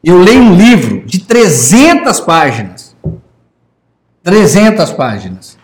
eu 0.03 0.17
leio 0.17 0.41
um 0.41 0.55
livro 0.55 1.05
de 1.05 1.19
300 1.19 2.19
páginas. 2.21 2.95
300 4.23 4.91
páginas. 4.93 5.57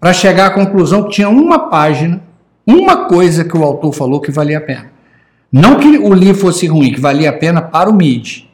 Para 0.00 0.12
chegar 0.12 0.46
à 0.46 0.50
conclusão 0.50 1.04
que 1.04 1.10
tinha 1.10 1.28
uma 1.28 1.68
página 1.68 2.22
uma 2.66 3.06
coisa 3.06 3.44
que 3.44 3.56
o 3.56 3.62
autor 3.62 3.92
falou 3.92 4.20
que 4.20 4.32
valia 4.32 4.58
a 4.58 4.60
pena. 4.60 4.90
Não 5.52 5.78
que 5.78 5.98
o 5.98 6.12
livro 6.12 6.40
fosse 6.40 6.66
ruim, 6.66 6.92
que 6.92 7.00
valia 7.00 7.30
a 7.30 7.32
pena 7.32 7.62
para 7.62 7.88
o 7.88 7.94
MID. 7.94 8.46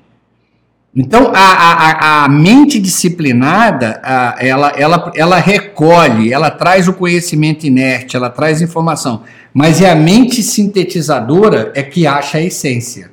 Então, 0.95 1.33
a, 1.35 1.41
a, 1.41 2.25
a 2.25 2.29
mente 2.29 2.79
disciplinada, 2.79 3.99
a, 4.05 4.37
ela, 4.39 4.73
ela, 4.77 5.13
ela 5.17 5.39
recolhe, 5.39 6.31
ela 6.31 6.51
traz 6.51 6.87
o 6.87 6.93
conhecimento 6.93 7.67
inerte, 7.67 8.15
ela 8.15 8.29
traz 8.29 8.61
informação. 8.61 9.23
Mas 9.55 9.81
é 9.81 9.91
a 9.91 9.95
mente 9.95 10.43
sintetizadora 10.43 11.73
é 11.75 11.83
que 11.83 12.07
acha 12.07 12.37
a 12.37 12.43
essência. 12.43 13.11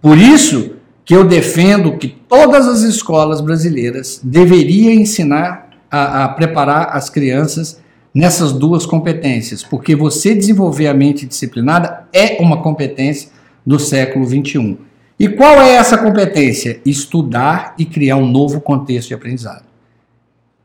Por 0.00 0.16
isso 0.16 0.76
que 1.04 1.14
eu 1.14 1.24
defendo 1.24 1.96
que 1.96 2.06
todas 2.06 2.68
as 2.68 2.82
escolas 2.82 3.40
brasileiras 3.40 4.20
deveriam 4.22 4.92
ensinar 4.92 5.70
a, 5.90 6.24
a 6.24 6.28
preparar 6.28 6.90
as 6.92 7.10
crianças 7.10 7.80
nessas 8.14 8.52
duas 8.52 8.86
competências, 8.86 9.62
porque 9.62 9.94
você 9.94 10.34
desenvolver 10.34 10.86
a 10.86 10.94
mente 10.94 11.26
disciplinada 11.26 12.06
é 12.12 12.38
uma 12.40 12.62
competência 12.62 13.30
do 13.64 13.78
século 13.78 14.24
21. 14.24 14.78
E 15.18 15.28
qual 15.28 15.60
é 15.60 15.74
essa 15.74 15.98
competência? 15.98 16.80
Estudar 16.86 17.74
e 17.78 17.84
criar 17.84 18.16
um 18.16 18.26
novo 18.26 18.60
contexto 18.60 19.08
de 19.08 19.14
aprendizado. 19.14 19.64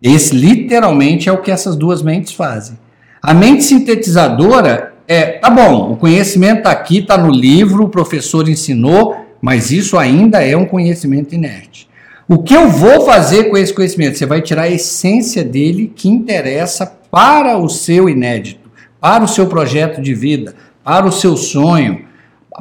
Esse 0.01 0.35
literalmente 0.35 1.29
é 1.29 1.31
o 1.31 1.41
que 1.41 1.49
essas 1.49 1.75
duas 1.75 2.01
mentes 2.01 2.33
fazem. 2.33 2.77
A 3.21 3.33
mente 3.33 3.63
sintetizadora 3.63 4.93
é, 5.07 5.33
tá 5.39 5.49
bom, 5.49 5.91
o 5.91 5.97
conhecimento 5.97 6.59
está 6.59 6.71
aqui, 6.71 6.99
está 6.99 7.17
no 7.17 7.31
livro, 7.31 7.85
o 7.85 7.89
professor 7.89 8.47
ensinou, 8.47 9.15
mas 9.41 9.71
isso 9.71 9.97
ainda 9.97 10.41
é 10.41 10.55
um 10.55 10.65
conhecimento 10.65 11.35
inerte. 11.35 11.89
O 12.27 12.41
que 12.41 12.53
eu 12.53 12.69
vou 12.69 13.05
fazer 13.05 13.45
com 13.45 13.57
esse 13.57 13.73
conhecimento? 13.73 14.17
Você 14.17 14.25
vai 14.25 14.41
tirar 14.41 14.63
a 14.63 14.69
essência 14.69 15.43
dele 15.43 15.91
que 15.93 16.07
interessa 16.07 16.97
para 17.13 17.59
o 17.59 17.69
seu 17.69 18.09
inédito, 18.09 18.71
para 18.99 19.23
o 19.23 19.27
seu 19.27 19.45
projeto 19.45 20.01
de 20.01 20.15
vida, 20.15 20.55
para 20.83 21.05
o 21.05 21.11
seu 21.11 21.37
sonho, 21.37 22.05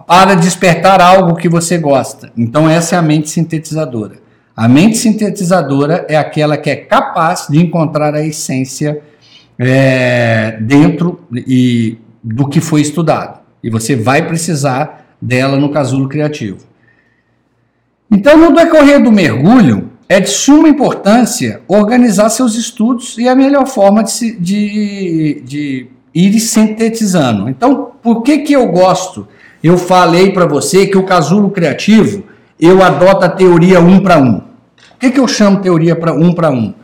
para 0.07 0.35
despertar 0.35 1.01
algo 1.01 1.37
que 1.37 1.49
você 1.49 1.79
gosta. 1.79 2.31
Então, 2.37 2.69
essa 2.69 2.95
é 2.95 2.99
a 2.99 3.03
mente 3.03 3.31
sintetizadora. 3.31 4.17
A 4.55 4.69
mente 4.69 4.99
sintetizadora 4.99 6.05
é 6.07 6.19
aquela 6.19 6.59
que 6.59 6.69
é 6.69 6.77
capaz 6.77 7.47
de 7.49 7.59
encontrar 7.59 8.15
a 8.15 8.23
essência 8.23 9.01
é, 9.59 10.59
dentro 10.61 11.27
e, 11.33 11.97
do 12.23 12.47
que 12.47 12.61
foi 12.61 12.83
estudado. 12.83 13.41
E 13.65 13.71
você 13.71 13.97
vai 13.97 14.27
precisar 14.27 15.17
dela 15.21 15.57
no 15.57 15.71
casulo 15.71 16.11
criativo. 16.11 16.59
Então, 18.11 18.37
no 18.37 18.55
decorrer 18.55 19.03
do 19.03 19.11
mergulho, 19.11 19.92
é 20.13 20.21
de 20.21 20.29
suma 20.29 20.69
importância 20.69 21.63
organizar 21.67 22.29
seus 22.29 22.55
estudos 22.55 23.17
e 23.17 23.27
a 23.27 23.35
melhor 23.35 23.67
forma 23.67 24.05
de, 24.05 24.37
de, 24.39 25.43
de 25.43 25.87
ir 26.15 26.39
sintetizando. 26.39 27.49
Então, 27.49 27.93
por 28.03 28.21
que, 28.23 28.39
que 28.39 28.53
eu 28.53 28.69
gosto? 28.69 29.27
Eu 29.63 29.79
falei 29.79 30.31
para 30.31 30.45
você 30.45 30.87
que 30.87 30.99
o 30.99 31.05
casulo 31.05 31.49
criativo 31.51 32.25
eu 32.61 32.83
adoto 32.83 33.25
a 33.25 33.29
teoria 33.29 33.81
um 33.81 34.01
para 34.01 34.19
um. 34.19 34.37
O 34.37 34.99
que, 35.01 35.11
que 35.11 35.19
eu 35.19 35.27
chamo 35.27 35.63
teoria 35.63 35.97
para 35.97 36.13
um 36.13 36.35
para 36.35 36.51
um? 36.51 36.75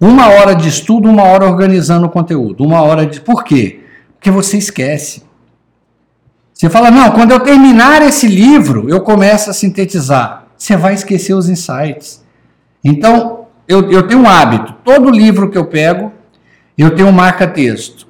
Uma 0.00 0.28
hora 0.28 0.54
de 0.54 0.68
estudo, 0.68 1.06
uma 1.06 1.24
hora 1.24 1.44
organizando 1.44 2.06
o 2.06 2.10
conteúdo. 2.10 2.64
Uma 2.64 2.80
hora 2.80 3.04
de. 3.04 3.20
Por 3.20 3.44
quê? 3.44 3.80
Porque 4.14 4.30
você 4.30 4.56
esquece. 4.56 5.22
Você 6.54 6.70
fala, 6.70 6.90
não, 6.90 7.10
quando 7.12 7.32
eu 7.32 7.40
terminar 7.40 8.00
esse 8.00 8.26
livro, 8.26 8.88
eu 8.88 9.02
começo 9.02 9.50
a 9.50 9.52
sintetizar. 9.52 10.46
Você 10.56 10.76
vai 10.78 10.94
esquecer 10.94 11.34
os 11.34 11.48
insights. 11.48 12.26
Então, 12.82 13.46
eu, 13.66 13.90
eu 13.90 14.02
tenho 14.06 14.20
um 14.20 14.28
hábito. 14.28 14.74
Todo 14.84 15.10
livro 15.10 15.50
que 15.50 15.58
eu 15.58 15.66
pego, 15.66 16.12
eu 16.76 16.94
tenho 16.94 17.08
um 17.08 17.12
marca-texto. 17.12 18.06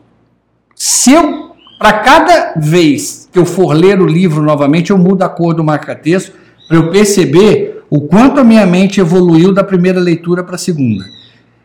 Se 0.75 1.13
eu, 1.13 1.53
para 1.79 2.01
cada 2.01 2.55
vez 2.57 3.29
que 3.33 3.39
eu 3.39 3.45
for 3.45 3.73
ler 3.73 4.01
o 4.01 4.07
livro 4.07 4.43
novamente, 4.43 4.91
eu 4.91 4.99
mudo 4.99 5.23
a 5.23 5.29
cor 5.29 5.55
do 5.55 5.65
marca-texto 5.65 6.33
para 6.69 6.77
eu 6.77 6.91
perceber 6.91 7.85
o 7.91 8.03
quanto 8.03 8.41
a 8.41 8.45
minha 8.45 8.67
mente 8.67 9.01
evoluiu 9.01 9.53
da 9.53 9.65
primeira 9.65 9.99
leitura 9.99 10.45
para 10.45 10.55
a 10.55 10.59
segunda. 10.59 11.05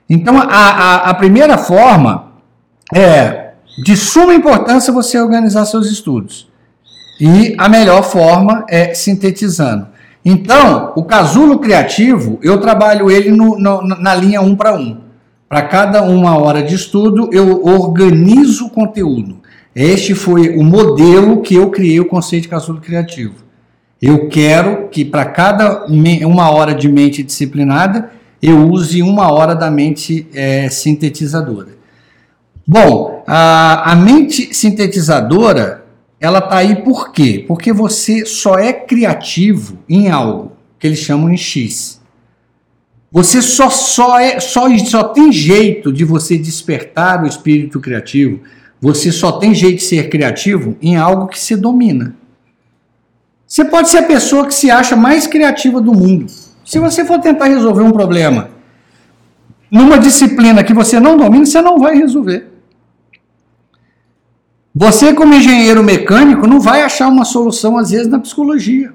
Então, 0.09 0.39
a, 0.39 0.45
a, 0.45 0.95
a 1.09 1.13
primeira 1.13 1.57
forma 1.57 2.33
é 2.93 3.51
de 3.83 3.97
suma 3.97 4.33
importância 4.33 4.93
você 4.93 5.19
organizar 5.19 5.65
seus 5.65 5.91
estudos. 5.91 6.49
E 7.19 7.55
a 7.57 7.69
melhor 7.69 8.03
forma 8.03 8.65
é 8.69 8.93
sintetizando. 8.93 9.87
Então, 10.25 10.93
o 10.95 11.03
casulo 11.03 11.59
criativo, 11.59 12.39
eu 12.41 12.59
trabalho 12.59 13.11
ele 13.11 13.29
no, 13.29 13.57
no, 13.57 13.81
na 13.81 14.15
linha 14.15 14.41
um 14.41 14.55
para 14.55 14.73
um. 14.75 14.97
Para 15.49 15.63
cada 15.63 16.01
uma 16.01 16.37
hora 16.37 16.63
de 16.63 16.75
estudo, 16.75 17.29
eu 17.31 17.63
organizo 17.63 18.67
o 18.67 18.69
conteúdo. 18.69 19.37
Este 19.75 20.15
foi 20.15 20.57
o 20.57 20.63
modelo 20.63 21.41
que 21.41 21.55
eu 21.55 21.69
criei 21.69 21.99
o 21.99 22.05
conceito 22.05 22.43
de 22.43 22.49
casulo 22.49 22.79
criativo. 22.79 23.35
Eu 24.01 24.29
quero 24.29 24.89
que 24.89 25.03
para 25.03 25.25
cada 25.25 25.85
uma 25.85 26.49
hora 26.49 26.73
de 26.73 26.89
mente 26.89 27.23
disciplinada, 27.23 28.11
eu 28.41 28.69
use 28.69 29.01
uma 29.01 29.31
hora 29.31 29.55
da 29.55 29.71
mente 29.71 30.27
é, 30.33 30.69
sintetizadora. 30.69 31.69
Bom, 32.65 33.23
a, 33.27 33.91
a 33.91 33.95
mente 33.95 34.53
sintetizadora 34.53 35.82
ela 36.23 36.39
está 36.39 36.55
aí 36.55 36.77
por 36.77 37.11
quê? 37.11 37.43
Porque 37.45 37.73
você 37.73 38.25
só 38.25 38.57
é 38.57 38.71
criativo 38.71 39.77
em 39.89 40.09
algo 40.09 40.53
que 40.79 40.87
eles 40.87 40.99
chamam 40.99 41.29
em 41.29 41.35
X. 41.35 42.01
Você 43.11 43.41
só, 43.41 43.69
só, 43.69 44.17
é, 44.17 44.39
só, 44.39 44.69
só 44.77 45.03
tem 45.03 45.33
jeito 45.33 45.91
de 45.91 46.05
você 46.05 46.37
despertar 46.37 47.21
o 47.21 47.27
espírito 47.27 47.77
criativo, 47.81 48.39
você 48.79 49.11
só 49.11 49.33
tem 49.33 49.53
jeito 49.53 49.79
de 49.79 49.83
ser 49.83 50.09
criativo 50.09 50.77
em 50.81 50.95
algo 50.95 51.27
que 51.27 51.37
você 51.37 51.57
domina. 51.57 52.15
Você 53.45 53.65
pode 53.65 53.89
ser 53.89 53.97
a 53.97 54.03
pessoa 54.03 54.47
que 54.47 54.53
se 54.53 54.71
acha 54.71 54.95
mais 54.95 55.27
criativa 55.27 55.81
do 55.81 55.91
mundo. 55.93 56.27
Se 56.63 56.79
você 56.79 57.03
for 57.03 57.19
tentar 57.19 57.47
resolver 57.47 57.83
um 57.83 57.91
problema 57.91 58.49
numa 59.69 59.99
disciplina 59.99 60.63
que 60.63 60.73
você 60.73 61.01
não 61.01 61.17
domina, 61.17 61.45
você 61.45 61.61
não 61.61 61.79
vai 61.79 61.97
resolver. 61.97 62.52
Você, 64.75 65.13
como 65.13 65.35
engenheiro 65.35 65.83
mecânico, 65.83 66.47
não 66.47 66.59
vai 66.59 66.81
achar 66.81 67.07
uma 67.07 67.25
solução, 67.25 67.77
às 67.77 67.91
vezes, 67.91 68.07
na 68.07 68.19
psicologia. 68.19 68.93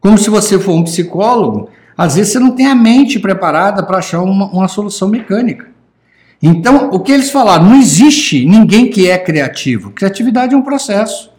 Como 0.00 0.16
se 0.16 0.30
você 0.30 0.58
for 0.58 0.72
um 0.72 0.84
psicólogo, 0.84 1.68
às 1.96 2.16
vezes 2.16 2.32
você 2.32 2.38
não 2.38 2.52
tem 2.52 2.66
a 2.66 2.74
mente 2.74 3.18
preparada 3.18 3.82
para 3.82 3.98
achar 3.98 4.22
uma, 4.22 4.46
uma 4.46 4.68
solução 4.68 5.08
mecânica. 5.08 5.68
Então, 6.42 6.88
o 6.90 7.00
que 7.00 7.12
eles 7.12 7.30
falaram? 7.30 7.66
Não 7.66 7.76
existe 7.76 8.46
ninguém 8.46 8.88
que 8.88 9.10
é 9.10 9.18
criativo. 9.18 9.90
Criatividade 9.90 10.54
é 10.54 10.56
um 10.56 10.62
processo. 10.62 11.30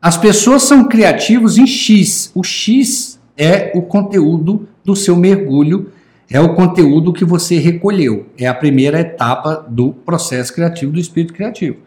As 0.00 0.16
pessoas 0.16 0.62
são 0.62 0.84
criativos 0.84 1.58
em 1.58 1.66
X. 1.66 2.30
O 2.32 2.44
X 2.44 3.18
é 3.36 3.72
o 3.74 3.82
conteúdo 3.82 4.68
do 4.84 4.94
seu 4.94 5.16
mergulho 5.16 5.92
é 6.30 6.38
o 6.38 6.54
conteúdo 6.54 7.12
que 7.12 7.24
você 7.24 7.58
recolheu. 7.58 8.26
É 8.36 8.46
a 8.46 8.54
primeira 8.54 9.00
etapa 9.00 9.66
do 9.68 9.92
processo 9.92 10.52
criativo 10.54 10.92
do 10.92 11.00
espírito 11.00 11.32
criativo. 11.32 11.78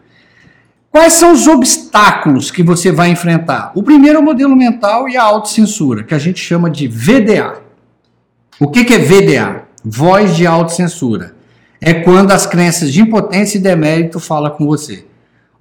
Quais 0.92 1.14
são 1.14 1.32
os 1.32 1.48
obstáculos 1.48 2.52
que 2.52 2.62
você 2.62 2.92
vai 2.92 3.10
enfrentar? 3.10 3.72
O 3.74 3.82
primeiro 3.82 4.18
é 4.18 4.22
o 4.22 4.26
modelo 4.26 4.56
mental 4.58 5.08
e 5.08 5.16
a 5.16 5.24
autocensura, 5.24 6.04
que 6.04 6.14
a 6.14 6.20
gente 6.20 6.42
chama 6.42 6.70
de 6.70 6.86
VDA. 6.86 7.62
O 8.60 8.68
que, 8.68 8.94
é 8.94 9.00
VDA? 9.00 9.64
Voz 9.86 10.36
de 10.36 10.46
autocensura. 10.46 11.34
É 11.80 11.94
quando 11.94 12.32
as 12.32 12.46
crenças 12.46 12.92
de 12.92 13.02
impotência 13.02 13.58
e 13.58 13.62
demérito 13.62 14.20
falam 14.20 14.52
com 14.52 14.68
você. 14.68 15.06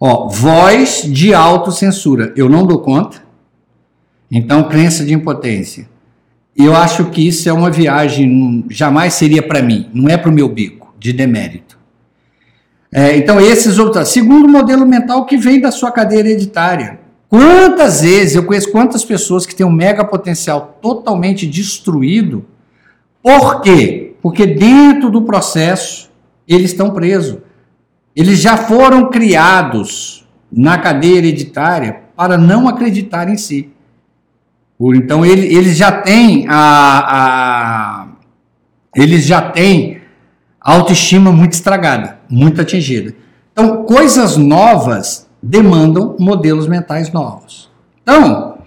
Ó, 0.00 0.28
voz 0.28 1.04
de 1.04 1.32
autocensura. 1.32 2.32
Eu 2.36 2.48
não 2.48 2.66
dou 2.66 2.80
conta. 2.80 3.22
Então, 4.28 4.64
crença 4.64 5.04
de 5.04 5.14
impotência. 5.14 5.88
Eu 6.56 6.74
acho 6.76 7.06
que 7.06 7.26
isso 7.26 7.48
é 7.48 7.52
uma 7.52 7.70
viagem, 7.70 8.64
jamais 8.68 9.14
seria 9.14 9.42
para 9.42 9.62
mim, 9.62 9.88
não 9.94 10.10
é 10.10 10.16
para 10.16 10.30
o 10.30 10.34
meu 10.34 10.48
bico, 10.48 10.92
de 10.98 11.12
demérito. 11.12 11.79
É, 12.92 13.16
então, 13.16 13.40
esses 13.40 13.78
outros. 13.78 14.08
Segundo 14.08 14.48
modelo 14.48 14.84
mental 14.86 15.24
que 15.24 15.36
vem 15.36 15.60
da 15.60 15.70
sua 15.70 15.92
cadeia 15.92 16.20
hereditária. 16.20 17.00
Quantas 17.28 18.00
vezes 18.00 18.34
eu 18.34 18.44
conheço 18.44 18.72
quantas 18.72 19.04
pessoas 19.04 19.46
que 19.46 19.54
têm 19.54 19.64
um 19.64 19.70
mega 19.70 20.04
potencial 20.04 20.78
totalmente 20.82 21.46
destruído? 21.46 22.44
Por 23.22 23.60
quê? 23.60 24.16
Porque 24.20 24.46
dentro 24.46 25.10
do 25.10 25.22
processo 25.22 26.10
eles 26.48 26.72
estão 26.72 26.90
presos. 26.90 27.38
Eles 28.16 28.40
já 28.40 28.56
foram 28.56 29.08
criados 29.10 30.26
na 30.50 30.76
cadeia 30.78 31.18
hereditária 31.18 32.00
para 32.16 32.36
não 32.36 32.68
acreditar 32.68 33.28
em 33.28 33.36
si. 33.36 33.70
Então 34.80 35.24
ele, 35.24 35.54
eles 35.54 35.76
já 35.76 35.92
têm 35.92 36.46
a, 36.48 36.56
a 37.06 38.08
eles 38.96 39.24
já 39.24 39.40
têm 39.40 39.99
autoestima 40.60 41.32
muito 41.32 41.52
estragada, 41.52 42.18
muito 42.28 42.60
atingida. 42.60 43.14
Então, 43.52 43.84
coisas 43.84 44.36
novas 44.36 45.28
demandam 45.42 46.16
modelos 46.18 46.66
mentais 46.66 47.12
novos. 47.12 47.70
Então, 48.02 48.58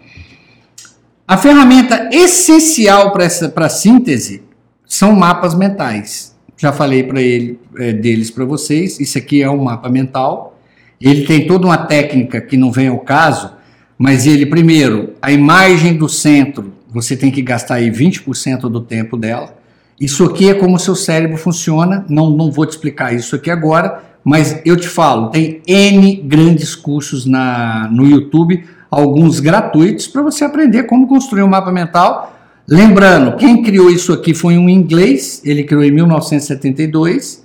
a 1.27 1.37
ferramenta 1.37 2.09
essencial 2.11 3.11
para 3.11 3.65
a 3.65 3.69
síntese 3.69 4.43
são 4.85 5.15
mapas 5.15 5.55
mentais. 5.55 6.35
Já 6.57 6.71
falei 6.71 7.03
para 7.03 7.21
ele 7.21 7.59
é, 7.77 7.91
deles 7.91 8.29
para 8.29 8.45
vocês. 8.45 8.99
Isso 8.99 9.17
aqui 9.17 9.41
é 9.41 9.49
um 9.49 9.63
mapa 9.63 9.89
mental. 9.89 10.59
Ele 10.99 11.25
tem 11.25 11.47
toda 11.47 11.65
uma 11.65 11.77
técnica 11.77 12.39
que 12.39 12.55
não 12.55 12.71
vem 12.71 12.87
ao 12.87 12.99
caso, 12.99 13.51
mas 13.97 14.25
ele 14.25 14.45
primeiro, 14.45 15.13
a 15.21 15.31
imagem 15.31 15.97
do 15.97 16.07
centro, 16.07 16.73
você 16.89 17.17
tem 17.17 17.31
que 17.31 17.41
gastar 17.41 17.75
aí 17.75 17.89
20% 17.91 18.61
do 18.69 18.79
tempo 18.79 19.17
dela. 19.17 19.57
Isso 19.99 20.23
aqui 20.23 20.49
é 20.49 20.53
como 20.53 20.75
o 20.75 20.79
seu 20.79 20.95
cérebro 20.95 21.37
funciona, 21.37 22.05
não, 22.09 22.29
não 22.29 22.51
vou 22.51 22.65
te 22.65 22.71
explicar 22.71 23.13
isso 23.13 23.35
aqui 23.35 23.49
agora, 23.49 24.03
mas 24.23 24.59
eu 24.65 24.77
te 24.77 24.87
falo, 24.87 25.29
tem 25.29 25.61
N 25.67 26.15
grandes 26.15 26.75
cursos 26.75 27.25
na, 27.25 27.89
no 27.91 28.05
YouTube, 28.05 28.63
alguns 28.89 29.39
gratuitos, 29.39 30.07
para 30.07 30.21
você 30.21 30.45
aprender 30.45 30.83
como 30.83 31.07
construir 31.07 31.43
um 31.43 31.47
mapa 31.47 31.71
mental. 31.71 32.33
Lembrando, 32.67 33.35
quem 33.35 33.61
criou 33.61 33.89
isso 33.89 34.13
aqui 34.13 34.33
foi 34.33 34.57
um 34.57 34.69
inglês, 34.69 35.41
ele 35.43 35.63
criou 35.63 35.83
em 35.83 35.91
1972. 35.91 37.43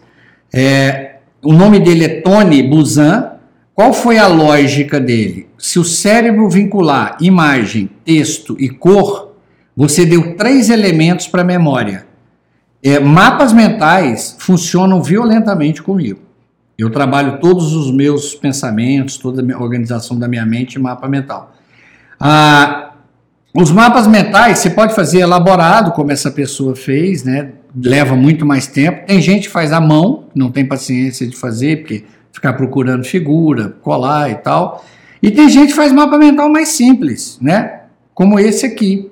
É, 0.52 1.16
o 1.42 1.52
nome 1.52 1.80
dele 1.80 2.04
é 2.04 2.20
Tony 2.20 2.62
Buzan. 2.62 3.32
Qual 3.74 3.92
foi 3.92 4.18
a 4.18 4.26
lógica 4.26 5.00
dele? 5.00 5.48
Se 5.56 5.78
o 5.78 5.84
cérebro 5.84 6.48
vincular 6.48 7.16
imagem, 7.20 7.90
texto 8.04 8.56
e 8.58 8.68
cor, 8.68 9.36
você 9.76 10.04
deu 10.04 10.34
três 10.36 10.68
elementos 10.68 11.28
para 11.28 11.42
a 11.42 11.44
memória. 11.44 12.07
É, 12.82 12.98
mapas 13.00 13.52
mentais 13.52 14.36
funcionam 14.38 15.02
violentamente 15.02 15.82
comigo. 15.82 16.20
Eu 16.78 16.90
trabalho 16.90 17.40
todos 17.40 17.74
os 17.74 17.92
meus 17.92 18.34
pensamentos, 18.36 19.16
toda 19.16 19.42
a 19.52 19.60
organização 19.60 20.16
da 20.16 20.28
minha 20.28 20.46
mente 20.46 20.78
em 20.78 20.82
mapa 20.82 21.08
mental. 21.08 21.52
Ah, 22.20 22.92
os 23.52 23.72
mapas 23.72 24.06
mentais 24.06 24.60
você 24.60 24.70
pode 24.70 24.94
fazer 24.94 25.18
elaborado, 25.18 25.90
como 25.90 26.12
essa 26.12 26.30
pessoa 26.30 26.76
fez, 26.76 27.24
né? 27.24 27.52
Leva 27.74 28.14
muito 28.14 28.46
mais 28.46 28.68
tempo. 28.68 29.06
Tem 29.06 29.20
gente 29.20 29.48
que 29.48 29.52
faz 29.52 29.72
à 29.72 29.80
mão, 29.80 30.26
não 30.32 30.52
tem 30.52 30.64
paciência 30.64 31.26
de 31.26 31.36
fazer, 31.36 31.78
porque 31.78 32.04
ficar 32.32 32.52
procurando 32.52 33.04
figura, 33.04 33.70
colar 33.82 34.30
e 34.30 34.36
tal. 34.36 34.84
E 35.20 35.32
tem 35.32 35.48
gente 35.48 35.70
que 35.70 35.76
faz 35.76 35.92
mapa 35.92 36.16
mental 36.16 36.48
mais 36.48 36.68
simples, 36.68 37.38
né? 37.40 37.80
Como 38.14 38.38
esse 38.38 38.64
aqui. 38.64 39.10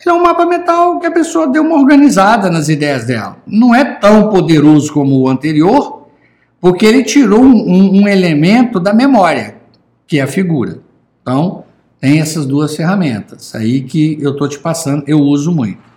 Ele 0.00 0.14
é 0.14 0.18
um 0.18 0.22
mapa 0.22 0.46
mental 0.46 0.98
que 0.98 1.06
a 1.06 1.10
pessoa 1.10 1.46
deu 1.46 1.62
uma 1.62 1.76
organizada 1.76 2.48
nas 2.48 2.70
ideias 2.70 3.04
dela. 3.04 3.36
Não 3.46 3.74
é 3.74 3.84
tão 3.84 4.30
poderoso 4.30 4.90
como 4.92 5.18
o 5.20 5.28
anterior, 5.28 6.06
porque 6.58 6.86
ele 6.86 7.04
tirou 7.04 7.42
um, 7.42 8.00
um, 8.00 8.08
elemento 8.08 8.80
da 8.80 8.94
memória, 8.94 9.56
que 10.06 10.18
é 10.18 10.22
a 10.22 10.26
figura. 10.26 10.78
Então, 11.20 11.64
tem 12.00 12.18
essas 12.18 12.46
duas 12.46 12.74
ferramentas 12.74 13.54
aí 13.54 13.82
que 13.82 14.18
eu 14.22 14.32
estou 14.32 14.48
te 14.48 14.58
passando, 14.58 15.04
eu 15.06 15.18
uso 15.18 15.52
muito. 15.52 15.89